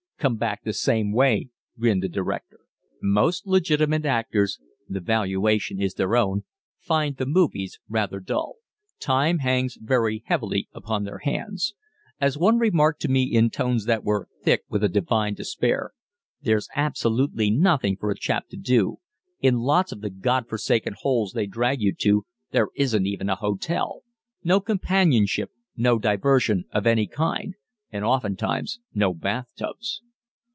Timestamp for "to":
13.01-13.07, 18.49-18.57, 21.95-22.27